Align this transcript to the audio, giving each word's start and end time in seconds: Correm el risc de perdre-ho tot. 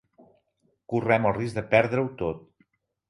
Correm 0.93 1.27
el 1.31 1.35
risc 1.37 1.59
de 1.59 1.65
perdre-ho 1.75 2.11
tot. 2.23 2.41